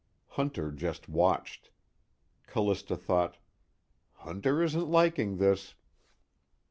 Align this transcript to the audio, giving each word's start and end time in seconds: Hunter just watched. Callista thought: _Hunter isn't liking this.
Hunter 0.29 0.71
just 0.71 1.07
watched. 1.07 1.69
Callista 2.47 2.95
thought: 2.97 3.37
_Hunter 4.21 4.63
isn't 4.65 4.89
liking 4.89 5.37
this. 5.37 5.75